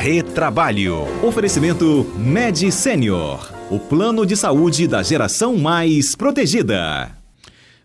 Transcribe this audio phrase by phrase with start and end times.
[0.00, 1.02] Retrabalho.
[1.22, 3.52] Oferecimento Med Senior.
[3.70, 7.14] O plano de saúde da geração mais protegida.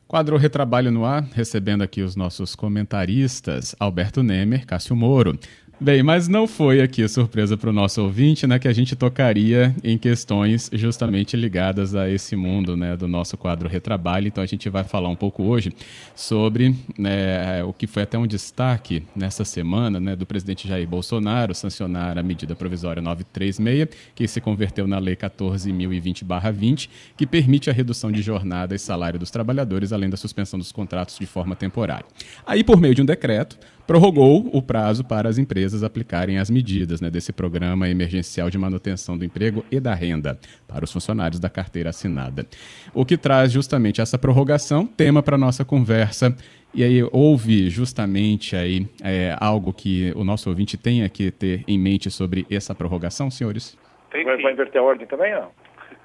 [0.07, 5.37] Quadro Retrabalho no ar, recebendo aqui os nossos comentaristas, Alberto Nemer, Cássio Moro.
[5.77, 9.75] Bem, mas não foi aqui surpresa para o nosso ouvinte, né, que a gente tocaria
[9.83, 14.25] em questões justamente ligadas a esse mundo, né, do nosso quadro Retrabalho.
[14.29, 15.73] Então a gente vai falar um pouco hoje
[16.15, 21.53] sobre né, o que foi até um destaque nessa semana, né, do presidente Jair Bolsonaro
[21.53, 28.13] sancionar a medida provisória 936, que se converteu na lei 14.020/20, que permite a redução
[28.13, 32.05] de jornada e salário dos trabalhadores, além da suspensão dos contratos de forma temporária.
[32.47, 37.01] Aí, por meio de um decreto, prorrogou o prazo para as empresas aplicarem as medidas
[37.01, 41.49] né, desse programa emergencial de manutenção do emprego e da renda para os funcionários da
[41.49, 42.45] carteira assinada.
[42.93, 46.35] O que traz justamente essa prorrogação, tema para nossa conversa.
[46.73, 51.79] E aí houve justamente aí é, algo que o nosso ouvinte tenha que ter em
[51.79, 53.77] mente sobre essa prorrogação, senhores?
[54.11, 55.51] Tem vai, vai inverter a ordem também, não?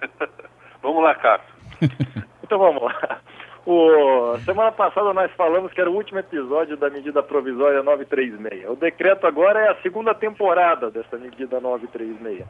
[0.81, 1.55] vamos lá, Cássio.
[2.45, 3.21] então vamos lá.
[3.73, 8.69] O, semana passada nós falamos que era o último episódio da medida provisória 936.
[8.69, 12.45] O decreto agora é a segunda temporada dessa medida 936.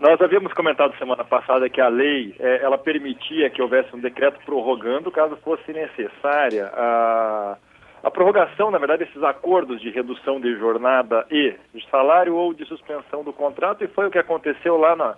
[0.00, 4.40] Nós havíamos comentado semana passada que a lei é, ela permitia que houvesse um decreto
[4.46, 7.58] prorrogando caso fosse necessária a,
[8.02, 12.64] a prorrogação, na verdade, desses acordos de redução de jornada e de salário ou de
[12.64, 15.14] suspensão do contrato, e foi o que aconteceu lá na,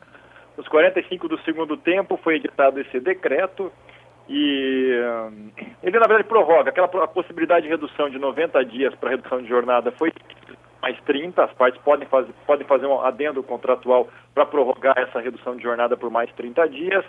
[0.57, 3.71] nos 45 do segundo tempo, foi editado esse decreto.
[4.33, 4.93] E
[5.83, 9.91] ele, na verdade, prorroga aquela possibilidade de redução de 90 dias para redução de jornada
[9.91, 10.13] foi
[10.81, 15.57] mais 30, as partes podem fazer, podem fazer um adendo contratual para prorrogar essa redução
[15.57, 17.05] de jornada por mais 30 dias,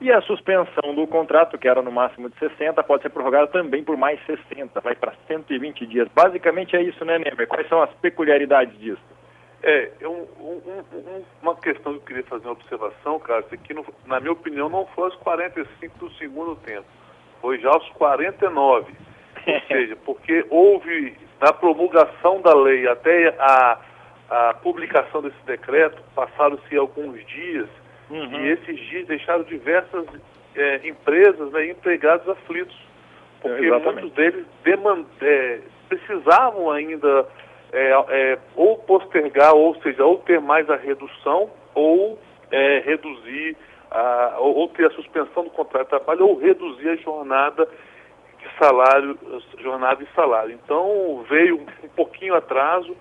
[0.00, 3.82] e a suspensão do contrato, que era no máximo de 60, pode ser prorrogada também
[3.82, 6.08] por mais 60, vai para 120 dias.
[6.14, 7.48] Basicamente é isso, né, Nemer?
[7.48, 9.15] Quais são as peculiaridades disso?
[9.68, 13.74] É, um, um, um, uma questão que eu queria fazer uma observação, Cássio, é que,
[13.74, 16.86] no, na minha opinião, não foi aos 45 do segundo tempo,
[17.40, 18.94] foi já aos 49.
[19.44, 23.80] Ou seja, porque houve, da promulgação da lei até a,
[24.30, 27.68] a publicação desse decreto, passaram-se alguns dias,
[28.08, 28.40] uhum.
[28.40, 30.06] e esses dias deixaram diversas
[30.54, 32.76] é, empresas né, empregados aflitos,
[33.40, 37.26] porque é, muitos deles demand, é, precisavam ainda
[37.76, 42.18] é, é, ou postergar, ou seja, ou ter mais a redução, ou
[42.50, 43.54] é, reduzir,
[43.90, 47.68] a, ou, ou, ter a suspensão do contrato de trabalho, ou reduzir a jornada
[48.38, 49.18] de salário,
[49.58, 50.54] jornada e salário.
[50.54, 52.96] Então veio um pouquinho atraso.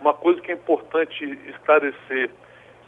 [0.00, 2.30] Uma coisa que é importante esclarecer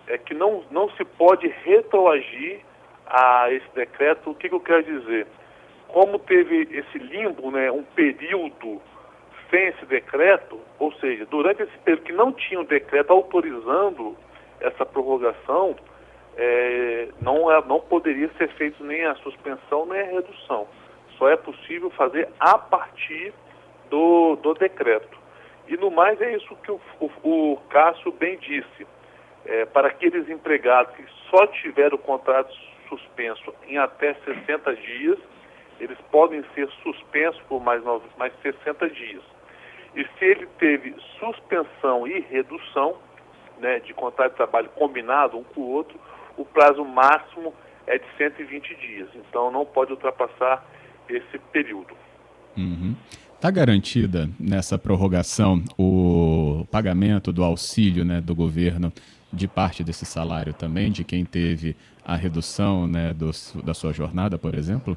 [0.07, 2.61] é que não, não se pode retroagir
[3.05, 4.31] a esse decreto.
[4.31, 5.27] O que, que eu quero dizer?
[5.89, 8.81] Como teve esse limbo, né, um período
[9.53, 14.17] sem esse decreto, ou seja, durante esse período que não tinha um decreto autorizando
[14.59, 15.77] essa prorrogação,
[16.39, 20.67] é, não, é, não poderia ser feito nem a suspensão nem a redução.
[21.19, 23.35] Só é possível fazer a partir
[23.91, 25.21] do, do decreto.
[25.69, 28.87] E no mais é isso que o, o, o Cássio bem disse.
[29.45, 32.55] É, para aqueles empregados que só tiveram o contrato
[32.89, 35.19] suspenso em até 60 dias,
[35.81, 37.83] eles podem ser suspensos por mais,
[38.17, 39.23] mais 60 dias.
[39.95, 42.97] E se ele teve suspensão e redução
[43.59, 45.99] né, de contrato de trabalho combinado um com o outro,
[46.37, 47.55] o prazo máximo
[47.87, 49.09] é de 120 dias.
[49.15, 50.65] Então não pode ultrapassar
[51.09, 51.95] esse período.
[52.51, 52.97] Está uhum.
[53.41, 58.93] Tá garantida nessa prorrogação o pagamento do auxílio né, do governo
[59.33, 61.75] de parte desse salário também, de quem teve
[62.05, 64.97] a redução né, dos, da sua jornada, por exemplo?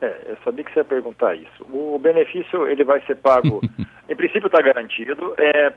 [0.00, 1.66] É, eu sabia que você ia perguntar isso.
[1.72, 3.60] O benefício ele vai ser pago,
[4.08, 5.34] em princípio está garantido.
[5.36, 5.70] É,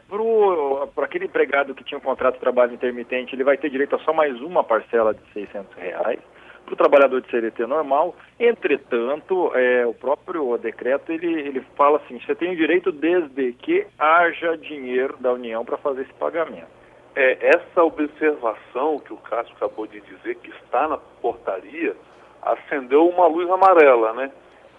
[0.94, 4.00] Para aquele empregado que tinha um contrato de trabalho intermitente, ele vai ter direito a
[4.00, 6.20] só mais uma parcela de 600 reais.
[6.66, 12.20] Para o trabalhador de CLT normal, entretanto, é, o próprio decreto ele, ele fala assim:
[12.20, 16.70] você tem o direito desde que haja dinheiro da União para fazer esse pagamento.
[17.16, 21.94] É, essa observação que o Cássio acabou de dizer, que está na portaria,
[22.42, 24.32] acendeu uma luz amarela, né?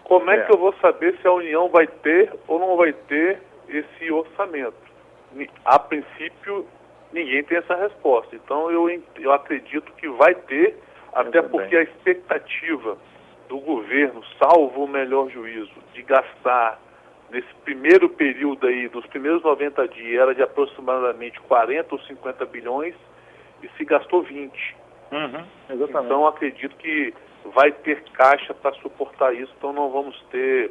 [0.05, 2.93] Como é, é, que eu vou saber se a União vai ter ou não vai
[2.93, 4.75] ter esse orçamento?
[5.65, 6.67] A princípio,
[7.13, 8.35] ninguém tem essa resposta.
[8.35, 10.77] Então, eu, eu acredito que vai ter,
[11.15, 12.99] até porque a expectativa
[13.49, 16.81] do governo, salvo o melhor juízo, de gastar
[17.31, 22.95] nesse primeiro período aí, nos primeiros 90 dias, era de aproximadamente 40 ou 50 bilhões
[23.63, 24.77] e se gastou 20.
[25.13, 27.15] Uhum, então, acredito que
[27.51, 30.71] vai ter caixa para suportar isso, então não vamos ter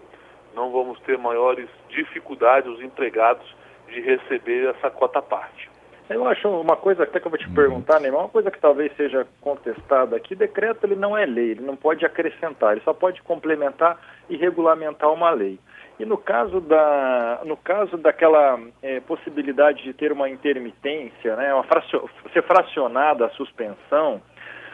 [0.53, 3.45] não vamos ter maiores dificuldades os empregados
[3.88, 5.69] de receber essa cota parte.
[6.09, 7.53] Eu acho uma coisa até que eu vou te uhum.
[7.53, 11.62] perguntar, Neymar, uma coisa que talvez seja contestada aqui, decreto ele não é lei, ele
[11.62, 13.97] não pode acrescentar, ele só pode complementar
[14.29, 15.57] e regulamentar uma lei.
[15.97, 21.63] E no caso, da, no caso daquela é, possibilidade de ter uma intermitência, né, uma
[21.63, 24.21] fracio, ser fracionada a suspensão,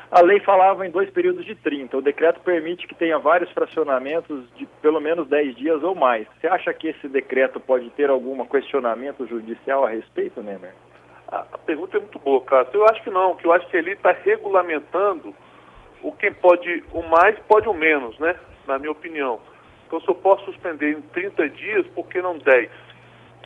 [0.10, 1.98] a lei falava em dois períodos de 30.
[1.98, 6.26] O decreto permite que tenha vários fracionamentos de pelo menos 10 dias ou mais.
[6.40, 10.74] Você acha que esse decreto pode ter algum questionamento judicial a respeito, Nemer?
[11.28, 12.80] A, pergunta é muito boa, Cássio.
[12.80, 15.36] Eu acho que não, que eu acho que ele está regulamentando
[16.02, 18.36] o quem pode o mais, pode o menos, né?
[18.66, 19.42] Na minha opinião.
[19.86, 22.70] Então, se eu posso suspender em 30 dias, por que não 10?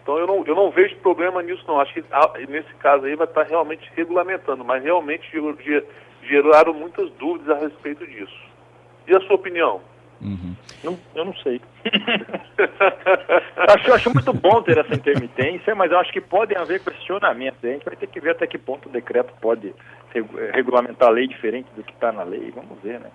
[0.01, 1.79] Então, eu não, eu não vejo problema nisso, não.
[1.79, 5.27] Acho que ah, nesse caso aí vai estar realmente regulamentando, mas realmente
[6.31, 8.51] geraram muitas dúvidas a respeito disso.
[9.07, 9.81] E a sua opinião?
[10.22, 10.56] Uhum.
[10.83, 11.60] Não, eu não sei.
[13.75, 17.63] acho, acho muito bom ter essa intermitência, mas eu acho que podem haver questionamentos.
[17.63, 19.74] A gente vai ter que ver até que ponto o decreto pode
[20.54, 22.51] regulamentar a lei diferente do que está na lei.
[22.56, 23.10] Vamos ver, né?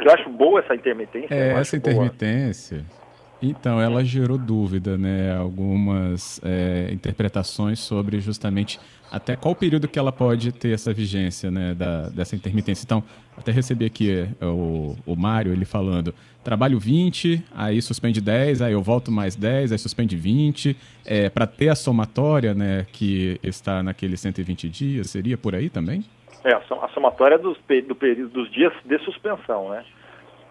[0.00, 1.34] Eu acho boa essa intermitência.
[1.34, 2.78] É, essa intermitência.
[2.78, 3.05] Boa.
[3.42, 5.36] Então, ela gerou dúvida, né?
[5.36, 8.80] Algumas é, interpretações sobre justamente
[9.10, 11.74] até qual período que ela pode ter essa vigência, né?
[11.74, 12.84] Da, dessa intermitência.
[12.84, 13.04] Então,
[13.36, 14.10] até recebi aqui
[14.40, 19.36] é, o, o Mário, ele falando, trabalho 20, aí suspende 10, aí eu volto mais
[19.36, 20.74] 10, aí suspende 20.
[21.04, 22.86] É, Para ter a somatória, né?
[22.90, 26.02] Que está naqueles 120 dias, seria por aí também?
[26.42, 29.84] É, a somatória dos, do período, dos dias de suspensão, né?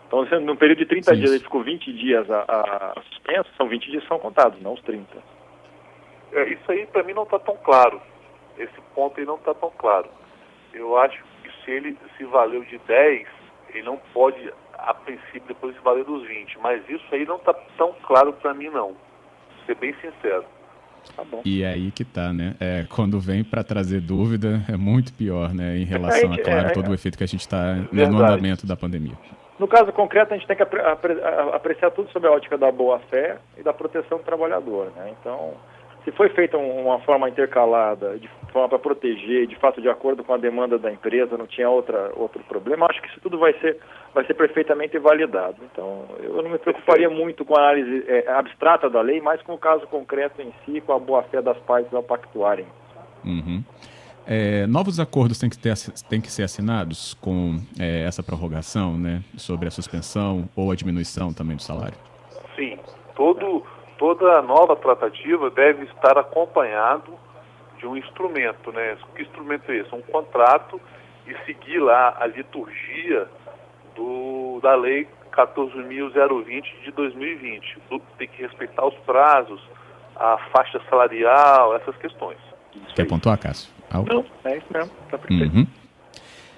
[0.08, 1.20] Então, no período de 30 Sim.
[1.20, 4.74] dias ele ficou 20 dias a, a, suspenso, são 20 dias que são contados, não
[4.74, 5.06] os 30.
[6.32, 8.02] É, isso aí para mim não está tão claro.
[8.58, 10.08] Esse ponto aí não está tão claro.
[10.74, 13.28] Eu acho que se ele se valeu de 10,
[13.70, 16.60] ele não pode, a princípio, depois se valer dos 20.
[16.60, 18.90] Mas isso aí não está tão claro para mim, não.
[18.90, 20.46] Vou ser bem sincero.
[21.16, 22.56] Tá e é aí que tá, né?
[22.60, 25.78] É, quando vem para trazer dúvida, é muito pior, né?
[25.78, 28.76] Em relação a, claro, é, todo o efeito que a gente está no andamento da
[28.76, 29.16] pandemia.
[29.58, 30.64] No caso concreto, a gente tem que
[31.54, 35.14] apreciar tudo sob a ótica da boa-fé e da proteção do trabalhador, né?
[35.20, 35.54] Então,
[36.04, 40.34] se foi feita uma forma intercalada, de forma para proteger, de fato de acordo com
[40.34, 43.80] a demanda da empresa, não tinha outra, outro problema, acho que isso tudo vai ser,
[44.14, 45.56] vai ser perfeitamente validado.
[45.72, 49.54] Então, eu não me preocuparia muito com a análise é, abstrata da lei, mas com
[49.54, 52.68] o caso concreto em si, com a boa-fé das partes ao pactuarem.
[53.26, 53.64] Uhum.
[54.28, 55.76] É, novos acordos têm que, ter,
[56.10, 61.32] têm que ser assinados com é, essa prorrogação, né, sobre a suspensão ou a diminuição
[61.32, 61.98] também do salário?
[62.56, 62.80] Sim,
[63.16, 63.64] todo
[63.98, 67.14] toda nova tratativa deve estar acompanhado
[67.78, 68.98] de um instrumento, né?
[69.16, 69.94] Que instrumento é esse?
[69.94, 70.80] Um contrato
[71.28, 73.28] e seguir lá a liturgia
[73.96, 77.78] do, da lei 14.020 de 2020.
[78.18, 79.62] Tem que respeitar os prazos,
[80.16, 82.38] a faixa salarial, essas questões.
[82.96, 83.70] Quer pontuar, Cássio?
[83.90, 84.10] Algo?
[84.10, 85.56] Não, é isso mesmo, tá perfeito.
[85.56, 85.68] Uhum.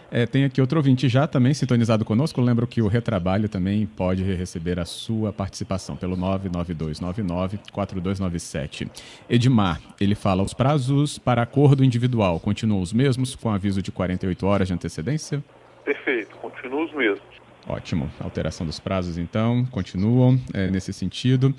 [0.09, 2.39] É, tem aqui outro ouvinte já também sintonizado conosco.
[2.39, 8.89] Lembro que o Retrabalho também pode receber a sua participação pelo 99299-4297.
[9.29, 14.45] Edmar, ele fala: os prazos para acordo individual continuam os mesmos, com aviso de 48
[14.45, 15.43] horas de antecedência?
[15.83, 17.27] Perfeito, continuam os mesmos.
[17.67, 18.09] Ótimo.
[18.21, 21.53] Alteração dos prazos, então, continuam é, nesse sentido.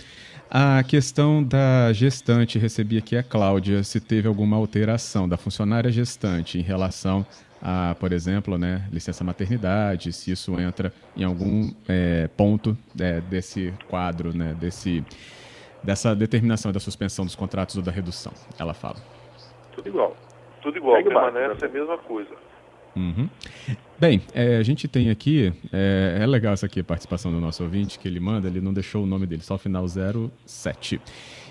[0.51, 6.59] A questão da gestante, recebi aqui a Cláudia, se teve alguma alteração da funcionária gestante
[6.59, 7.27] em relação
[7.61, 13.75] a, por exemplo, né, licença maternidade, se isso entra em algum é, ponto é, desse
[13.89, 15.05] quadro, né, desse,
[15.83, 18.33] dessa determinação da suspensão dos contratos ou da redução.
[18.59, 18.97] Ela fala.
[19.73, 20.17] Tudo igual.
[20.63, 22.35] Tudo igual, permanece a mesma coisa.
[22.97, 23.29] Uhum.
[24.01, 27.65] Bem, é, a gente tem aqui, é, é, legal essa aqui, a participação do nosso
[27.65, 31.01] ouvinte, que ele manda, ele não deixou o nome dele, só o final 07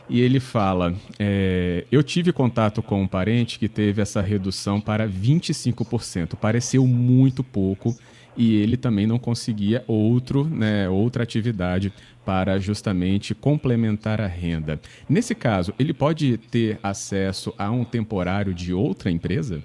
[0.10, 5.08] e ele fala: é, Eu tive contato com um parente que teve essa redução para
[5.08, 6.36] 25%.
[6.36, 7.96] Pareceu muito pouco
[8.36, 11.92] e ele também não conseguia outro, né, outra atividade
[12.24, 14.80] para justamente complementar a renda.
[15.10, 19.64] Nesse caso, ele pode ter acesso a um temporário de outra empresa?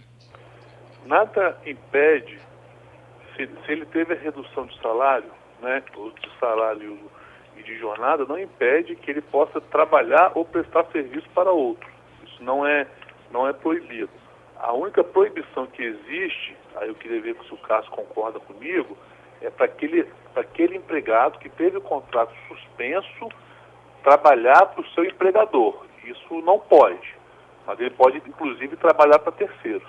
[1.06, 2.38] Nada impede,
[3.36, 5.82] se, se ele teve a redução de salário, né,
[6.20, 6.98] de salário
[7.56, 11.88] e de jornada não impede que ele possa trabalhar ou prestar serviço para outro.
[12.24, 12.86] Isso não é,
[13.30, 14.10] não é proibido.
[14.58, 18.96] A única proibição que existe, aí eu queria ver se o Cássio concorda comigo,
[19.40, 23.28] é para aquele, aquele empregado que teve o contrato suspenso
[24.02, 25.84] trabalhar para o seu empregador.
[26.04, 27.14] Isso não pode.
[27.66, 29.88] Mas ele pode, inclusive, trabalhar para terceiros.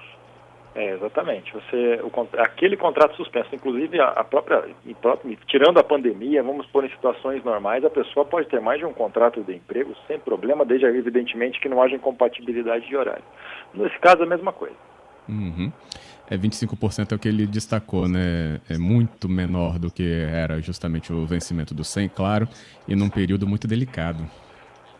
[0.75, 1.53] É, exatamente.
[1.53, 4.63] Você, o, aquele contrato suspenso, inclusive a, a própria,
[5.47, 8.93] tirando a pandemia, vamos pôr em situações normais, a pessoa pode ter mais de um
[8.93, 13.23] contrato de emprego sem problema, desde evidentemente que não haja incompatibilidade de horário.
[13.73, 14.75] Nesse caso, a mesma coisa.
[15.29, 15.71] Uhum.
[16.29, 18.59] É 25% é o que ele destacou, né?
[18.69, 22.47] É muito menor do que era justamente o vencimento do 100, claro,
[22.87, 24.23] e num período muito delicado.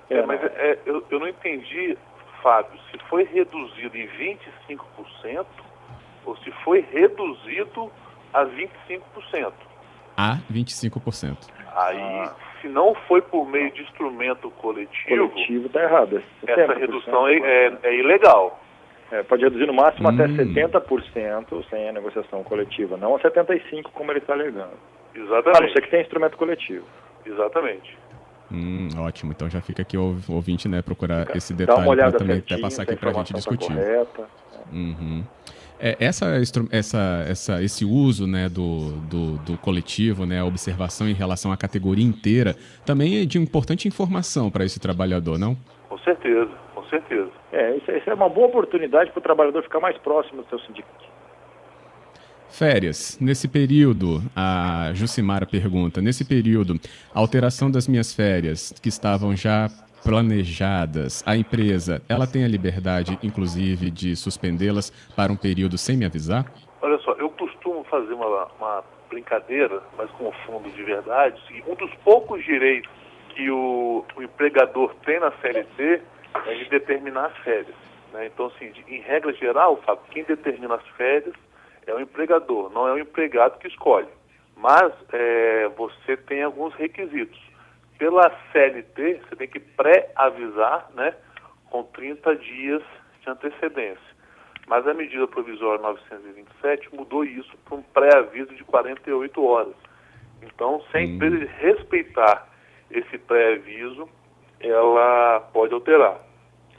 [0.10, 1.98] É, mas é, eu, eu não entendi
[2.44, 4.08] Fábio, se foi reduzido em
[4.68, 5.46] 25%
[6.26, 7.90] ou se foi reduzido
[8.34, 9.54] a 25%.
[10.18, 11.38] A 25%.
[11.76, 12.36] Aí, ah.
[12.62, 16.22] se não foi por meio de instrumento coletivo, coletivo tá errado.
[16.46, 18.60] É essa redução é, é, é ilegal.
[19.12, 20.14] É, pode reduzir no máximo hum.
[20.14, 24.78] até 70% sem a negociação coletiva, não a 75% como ele está alegando.
[25.16, 25.58] Exatamente.
[25.58, 26.86] A não ser que tenha instrumento coletivo.
[27.26, 27.98] Exatamente.
[28.54, 29.32] Hum, ótimo.
[29.32, 32.96] Então já fica aqui o ouvinte, né, procurar esse detalhe para também até passar aqui
[32.96, 33.74] para a gente discutir.
[34.16, 34.24] Tá
[34.72, 35.24] uhum.
[35.80, 36.28] É, essa,
[36.72, 41.58] essa, essa, esse uso né, do, do, do, coletivo, né, a observação em relação à
[41.58, 42.56] categoria inteira,
[42.86, 45.58] também é de importante informação para esse trabalhador, não?
[45.90, 47.30] Com certeza, com certeza.
[47.52, 50.60] É, isso, isso é uma boa oportunidade para o trabalhador ficar mais próximo do seu
[50.60, 51.04] sindicato.
[52.54, 53.18] Férias.
[53.20, 56.76] Nesse período, a Jucimara pergunta, nesse período,
[57.12, 59.70] a alteração das minhas férias, que estavam já
[60.04, 66.06] planejadas, a empresa, ela tem a liberdade, inclusive, de suspendê-las para um período sem me
[66.06, 66.46] avisar?
[66.80, 71.92] Olha só, eu costumo fazer uma, uma brincadeira, mas com fundo de verdade, um dos
[72.04, 72.92] poucos direitos
[73.30, 76.02] que o, o empregador tem na CLT
[76.46, 77.76] é de determinar as férias.
[78.12, 78.28] Né?
[78.28, 81.34] Então, assim, em regra geral, Fábio, quem determina as férias
[81.86, 84.08] é o empregador, não é o empregado que escolhe.
[84.56, 87.40] Mas é, você tem alguns requisitos.
[87.98, 91.16] Pela CLT, você tem que pré-avisar né,
[91.70, 92.84] com 30 dias
[93.22, 94.14] de antecedência.
[94.68, 99.76] Mas a medida provisória 927 mudou isso para um pré-aviso de 48 horas.
[100.42, 101.04] Então, se a hum.
[101.04, 102.48] empresa respeitar
[102.90, 104.08] esse pré-aviso,
[104.60, 106.20] ela pode alterar.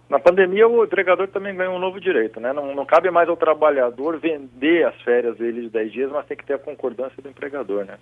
[0.09, 2.53] Na pandemia, o empregador também ganhou um novo direito, né?
[2.53, 6.37] Não, não cabe mais ao trabalhador vender as férias dele de 10 dias, mas tem
[6.37, 7.97] que ter a concordância do empregador, né?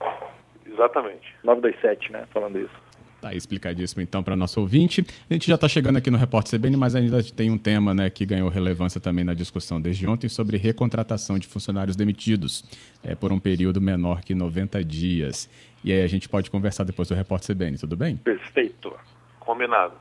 [0.67, 1.35] Exatamente.
[1.45, 2.25] 927, né?
[2.33, 2.93] Falando isso.
[3.21, 5.07] Tá explicadíssimo então para nosso ouvinte.
[5.31, 8.11] A gente já está chegando aqui no Repórter CBN, mas ainda tem um tema né,
[8.11, 12.65] que ganhou relevância também na discussão desde ontem sobre recontratação de funcionários demitidos
[13.05, 15.49] é, por um período menor que 90 dias.
[15.85, 18.17] E aí a gente pode conversar depois do Repórter CBN, tudo bem?
[18.17, 18.93] Perfeito.
[19.39, 19.95] Combinado.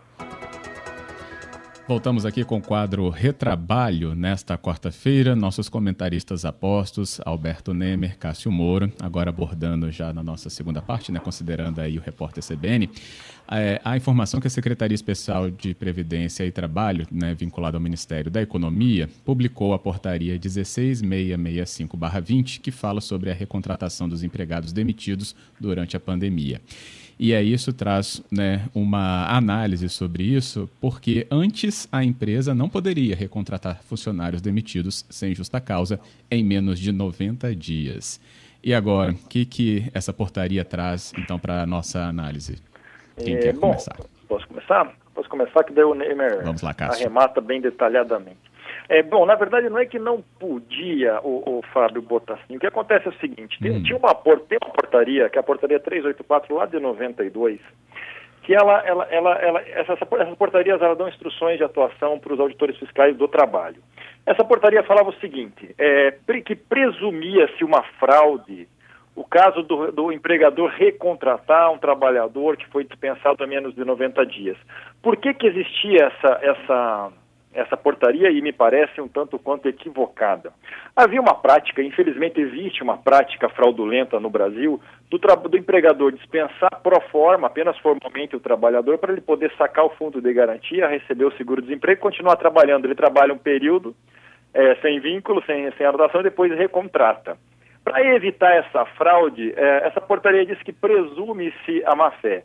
[1.91, 5.35] Voltamos aqui com o quadro Retrabalho nesta quarta-feira.
[5.35, 11.19] Nossos comentaristas apostos, Alberto Nemer, Cássio Moro, agora abordando já na nossa segunda parte, né,
[11.19, 12.89] considerando aí o repórter CBN,
[13.51, 18.31] é, a informação que a Secretaria Especial de Previdência e Trabalho, né, vinculada ao Ministério
[18.31, 25.97] da Economia, publicou a portaria 16665-20, que fala sobre a recontratação dos empregados demitidos durante
[25.97, 26.61] a pandemia.
[27.23, 33.15] E aí isso traz né, uma análise sobre isso, porque antes a empresa não poderia
[33.15, 35.99] recontratar funcionários demitidos sem justa causa
[36.31, 38.19] em menos de 90 dias.
[38.63, 42.57] E agora, o que, que essa portaria traz, então, para a nossa análise?
[43.23, 43.97] Quem é, quer bom, começar?
[44.27, 44.91] Posso começar?
[45.13, 48.50] Posso começar que daí o Neymer Vamos lá, arremata bem detalhadamente.
[48.91, 52.57] É, bom, na verdade não é que não podia o, o Fábio botar assim.
[52.57, 53.83] O que acontece é o seguinte, tem, hum.
[53.83, 57.61] tinha uma, tem uma portaria, que é a portaria 384 lá de 92,
[58.43, 62.39] que ela, ela, ela, ela essas, essas portarias elas dão instruções de atuação para os
[62.41, 63.81] auditores fiscais do trabalho.
[64.25, 66.11] Essa portaria falava o seguinte, é,
[66.43, 68.67] que presumia-se uma fraude
[69.15, 74.25] o caso do, do, empregador recontratar um trabalhador que foi dispensado há menos de 90
[74.25, 74.57] dias.
[75.01, 77.11] Por que, que existia essa, essa,
[77.53, 80.53] essa portaria e me parece um tanto quanto equivocada.
[80.95, 84.79] Havia uma prática, infelizmente existe uma prática fraudulenta no Brasil,
[85.09, 89.89] do, do empregador dispensar pro forma, apenas formalmente o trabalhador, para ele poder sacar o
[89.91, 92.85] fundo de garantia, receber o seguro-desemprego e continuar trabalhando.
[92.85, 93.95] Ele trabalha um período
[94.53, 97.37] é, sem vínculo, sem, sem anotação, e depois recontrata.
[97.83, 102.43] Para evitar essa fraude, é, essa portaria diz que presume-se a má-fé.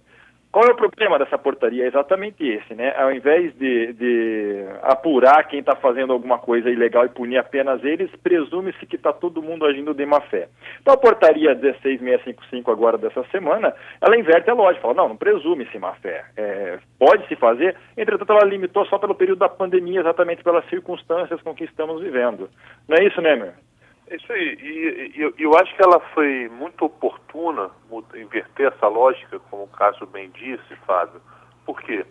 [0.50, 1.84] Qual é o problema dessa portaria?
[1.84, 2.94] É exatamente esse, né?
[2.96, 8.10] Ao invés de, de apurar quem está fazendo alguma coisa ilegal e punir apenas eles,
[8.22, 10.48] presume-se que está todo mundo agindo de má fé.
[10.80, 15.78] Então a portaria 16655 agora dessa semana, ela inverte a lógica, fala, não, não presume-se
[15.78, 16.24] má fé.
[16.36, 21.54] É, Pode-se fazer, entretanto ela limitou só pelo período da pandemia, exatamente pelas circunstâncias com
[21.54, 22.48] que estamos vivendo.
[22.88, 23.65] Não é isso, né, meu?
[24.08, 24.54] É isso aí.
[24.60, 27.70] E, e eu, eu acho que ela foi muito oportuna
[28.14, 31.20] inverter essa lógica, como o Cássio bem disse, Fábio.
[31.64, 32.06] Por quê?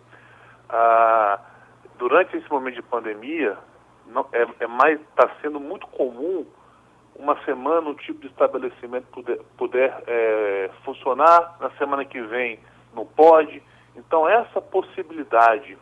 [0.70, 1.40] Ah,
[1.98, 3.58] durante esse momento de pandemia,
[4.08, 6.46] não, é, é mais está sendo muito comum
[7.16, 12.60] uma semana um tipo de estabelecimento puder, puder é, funcionar, na semana que vem
[12.94, 13.64] não pode.
[13.96, 15.78] Então essa possibilidade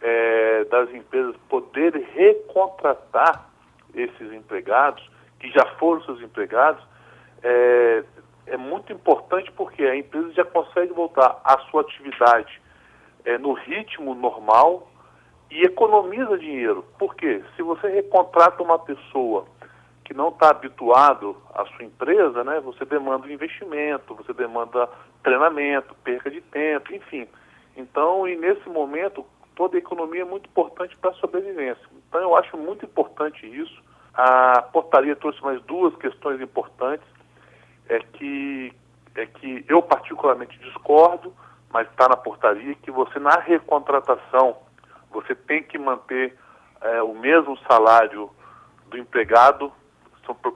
[0.00, 3.50] é, das empresas poderem recontratar
[3.94, 5.06] esses empregados,
[5.40, 6.82] que já foram seus empregados,
[7.42, 8.04] é,
[8.46, 12.60] é muito importante porque a empresa já consegue voltar à sua atividade
[13.24, 14.88] é, no ritmo normal
[15.50, 16.84] e economiza dinheiro.
[16.98, 17.42] Por quê?
[17.56, 19.46] Se você recontrata uma pessoa
[20.04, 24.88] que não está habituado à sua empresa, né, você demanda investimento, você demanda
[25.22, 27.28] treinamento, perca de tempo, enfim.
[27.76, 31.84] Então, e nesse momento, toda a economia é muito importante para a sobrevivência.
[32.08, 33.82] Então, eu acho muito importante isso.
[34.22, 37.06] A portaria trouxe mais duas questões importantes.
[37.88, 38.70] É que,
[39.14, 41.34] é que eu particularmente discordo,
[41.72, 44.58] mas está na portaria, que você na recontratação,
[45.10, 46.36] você tem que manter
[46.82, 48.30] é, o mesmo salário
[48.90, 49.72] do empregado,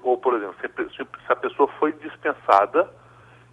[0.02, 0.54] ou, por exemplo,
[0.94, 2.90] se a pessoa foi dispensada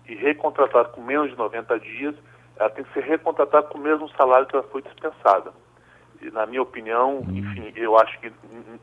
[0.09, 2.15] e recontratada com menos de 90 dias,
[2.57, 5.53] ela tem que ser recontratada com o mesmo salário que ela foi dispensada.
[6.31, 7.25] Na minha opinião, hum.
[7.29, 8.31] enfim, eu acho que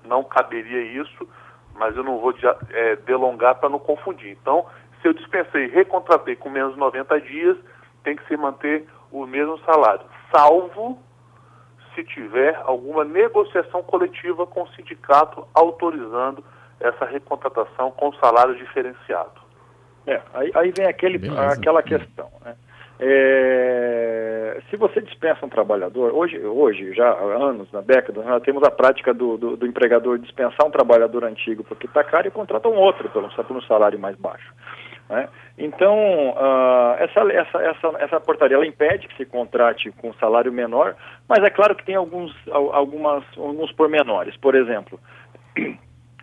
[0.04, 1.28] não caberia isso,
[1.74, 2.34] mas eu não vou
[2.70, 4.36] é, delongar para não confundir.
[4.40, 4.66] Então,
[5.00, 7.56] se eu dispensei e recontratei com menos de 90 dias,
[8.02, 10.04] tem que se manter o mesmo salário,
[10.34, 10.98] salvo
[11.94, 16.44] se tiver alguma negociação coletiva com o sindicato autorizando
[16.78, 19.40] essa recontratação com salário diferenciado.
[20.06, 22.56] É, aí, aí vem aquele, aquela questão, né?
[23.00, 28.62] É, se você dispensa um trabalhador, hoje, hoje, já há anos, na década, nós temos
[28.64, 32.68] a prática do, do, do empregador dispensar um trabalhador antigo porque está caro e contrata
[32.68, 34.52] um outro pelo, por um salário mais baixo.
[35.08, 35.28] Né?
[35.56, 35.96] Então,
[36.30, 40.96] uh, essa, essa, essa, essa portaria ela impede que se contrate com salário menor,
[41.28, 44.36] mas é claro que tem alguns, algumas, alguns pormenores.
[44.36, 45.00] Por exemplo,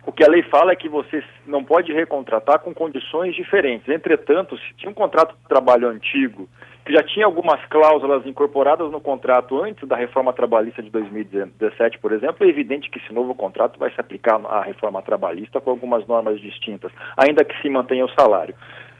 [0.06, 3.88] o que a lei fala é que você não pode recontratar com condições diferentes.
[3.88, 6.48] Entretanto, se tinha um contrato de trabalho antigo,
[6.86, 12.12] que já tinha algumas cláusulas incorporadas no contrato antes da reforma trabalhista de 2017, por
[12.12, 16.06] exemplo, é evidente que esse novo contrato vai se aplicar à reforma trabalhista com algumas
[16.06, 18.54] normas distintas, ainda que se mantenha o salário.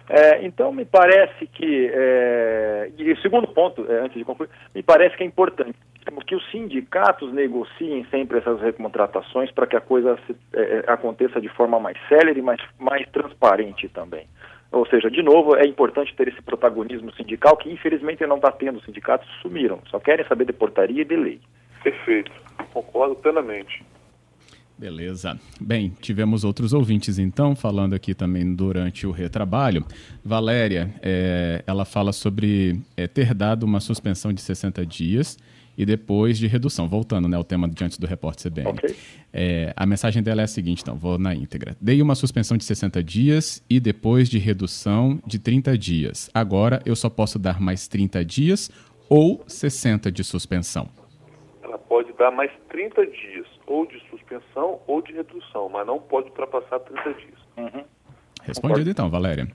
[0.08, 4.82] É, então, me parece que, é, e o segundo ponto, é, antes de concluir, me
[4.82, 5.76] parece que é importante
[6.26, 11.40] que os sindicatos negociem sempre essas recontratações para que a coisa se, é, é, aconteça
[11.40, 14.26] de forma mais célere e mais, mais transparente também.
[14.72, 18.78] Ou seja, de novo, é importante ter esse protagonismo sindical que infelizmente não está tendo.
[18.78, 21.40] Os sindicatos sumiram, só querem saber de portaria e de lei.
[21.82, 22.32] Perfeito,
[22.72, 23.84] concordo plenamente.
[24.78, 25.38] Beleza.
[25.58, 29.84] Bem, tivemos outros ouvintes então falando aqui também durante o retrabalho.
[30.22, 35.38] Valéria, é, ela fala sobre é, ter dado uma suspensão de 60 dias
[35.78, 36.88] e depois de redução.
[36.88, 38.70] Voltando né, ao tema de antes do repórter CBN.
[38.70, 38.94] Okay.
[39.32, 41.74] É, a mensagem dela é a seguinte, então, vou na íntegra.
[41.80, 46.30] Dei uma suspensão de 60 dias e depois de redução de 30 dias.
[46.34, 48.70] Agora eu só posso dar mais 30 dias
[49.08, 50.88] ou 60 de suspensão?
[51.62, 56.28] Ela pode dar mais 30 dias ou de suspensão ou de redução, mas não pode
[56.28, 57.38] ultrapassar 30 dias.
[57.56, 57.84] Uhum.
[58.42, 59.48] Respondido então, Valéria.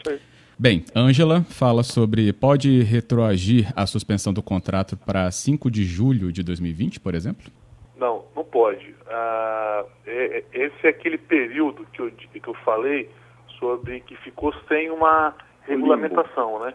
[0.60, 6.44] Bem, Ângela fala sobre pode retroagir a suspensão do contrato para 5 de julho de
[6.44, 7.52] 2020, por exemplo?
[7.98, 8.96] Não, não pode.
[9.08, 13.10] Ah, é, é, esse é aquele período que eu, que eu falei
[13.58, 16.74] sobre que ficou sem uma regulamentação, né?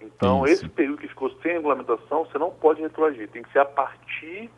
[0.00, 0.64] Então, Isso.
[0.64, 4.50] esse período que ficou sem regulamentação, você não pode retroagir, tem que ser a partir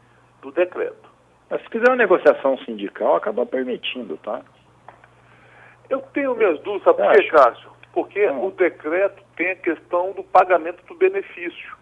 [0.42, 1.08] do decreto.
[1.48, 4.42] Mas se fizer uma negociação sindical, acaba permitindo, tá?
[5.88, 7.70] Eu tenho minhas dúvidas, sabe por quê, Cássio?
[7.92, 8.46] Porque hum.
[8.46, 11.76] o decreto tem a questão do pagamento do benefício.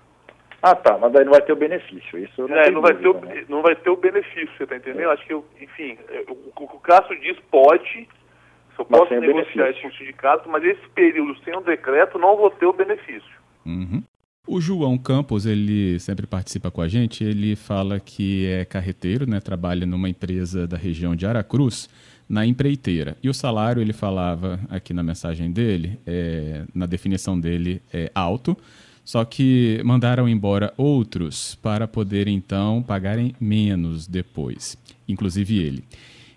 [0.63, 3.07] Ah, tá, mas daí não vai ter o benefício, isso não, é, não vai, ter
[3.07, 3.45] o, né?
[3.51, 5.11] não vai ter o benefício, você está entendendo?
[5.11, 5.13] É.
[5.13, 9.71] Acho que, eu, enfim, é, o, o, o Cássio diz pode, se eu posso negociar
[9.71, 13.39] isso com o sindicato, mas esse período sem o decreto não vou ter o benefício.
[13.67, 14.03] Uhum.
[14.47, 19.41] O João Campos, ele sempre participa com a gente, ele fala que é carreteiro, né,
[19.41, 21.89] trabalha numa empresa da região de Aracruz,
[22.29, 23.17] na empreiteira.
[23.23, 28.55] E o salário, ele falava aqui na mensagem dele, é, na definição dele, é alto,
[29.03, 34.77] só que mandaram embora outros para poder então pagarem menos depois,
[35.09, 35.85] inclusive ele.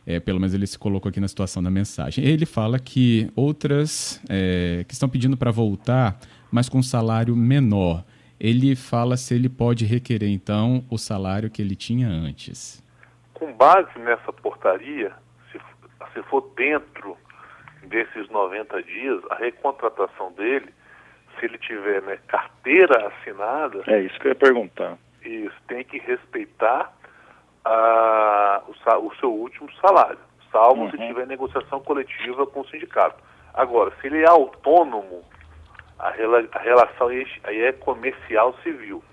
[0.05, 2.23] É, pelo menos ele se colocou aqui na situação da mensagem.
[2.23, 6.17] Ele fala que outras é, que estão pedindo para voltar
[6.51, 8.03] mas com salário menor.
[8.39, 12.83] Ele fala se ele pode requerer, então, o salário que ele tinha antes.
[13.33, 15.11] Com base nessa portaria,
[15.51, 15.59] se,
[16.13, 17.17] se for dentro
[17.83, 20.71] desses 90 dias, a recontratação dele,
[21.39, 23.83] se ele tiver né, carteira assinada.
[23.87, 24.97] É isso que eu ia perguntar.
[25.23, 26.93] Isso, tem que respeitar
[27.65, 30.19] a, o, o, seu último salário,
[30.51, 30.91] salvo uhum.
[30.91, 33.21] se tiver negociação coletiva com o sindicato.
[33.53, 35.23] Agora, se ele é autônomo,
[35.99, 39.03] a, rela, a relação aí é comercial civil.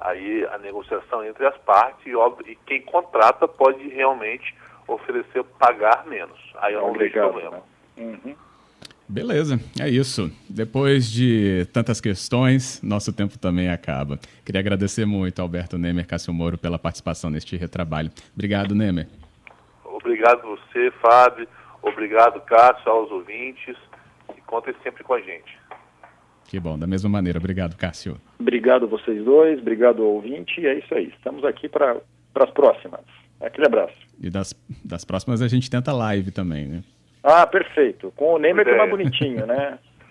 [0.00, 4.54] Aí a negociação entre as partes e, óbvio, e quem contrata pode realmente
[4.88, 6.38] oferecer pagar menos.
[6.56, 7.62] Aí eu não vejo problema.
[7.96, 8.18] Né?
[8.24, 8.36] Uhum.
[9.06, 10.30] Beleza, é isso.
[10.48, 14.18] Depois de tantas questões, nosso tempo também acaba.
[14.44, 18.10] Queria agradecer muito Alberto Nemer Cássio Moro pela participação neste retrabalho.
[18.32, 19.08] Obrigado, Nemer.
[19.84, 21.48] Obrigado você, Fábio.
[21.82, 23.76] Obrigado, Cássio, aos ouvintes.
[24.36, 25.58] E contem sempre com a gente.
[26.50, 27.38] Que bom, da mesma maneira.
[27.38, 28.16] Obrigado, Cássio.
[28.40, 30.60] Obrigado vocês dois, obrigado ao ouvinte.
[30.60, 31.12] E é isso aí.
[31.16, 31.96] Estamos aqui para
[32.34, 33.02] as próximas.
[33.40, 33.94] Aquele abraço.
[34.20, 34.52] E das,
[34.84, 36.82] das próximas a gente tenta live também, né?
[37.22, 38.12] Ah, perfeito.
[38.16, 39.78] Com o Neymar que é mais bonitinho, né?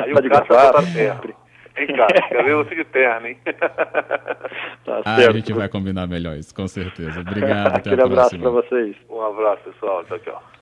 [0.00, 1.34] Aí tá o Cássio vai botar sempre.
[1.76, 2.28] Hein, Cássio?
[2.28, 3.38] Quer ver você de terno, hein?
[4.84, 7.20] Tá ah, a gente vai combinar melhor isso, com certeza.
[7.20, 8.12] Obrigado, até Aquele a próxima.
[8.14, 8.96] abraço para vocês.
[9.08, 10.04] Um abraço, pessoal.
[10.06, 10.42] Tchau, tchau.